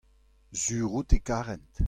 sur 0.61 0.89
out 0.97 1.11
e 1.13 1.19
karent. 1.27 1.73